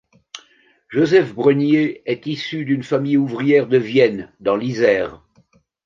[0.89, 5.21] Joseph Brenier est issu d'une famille ouvrière de Vienne dans l'Isère.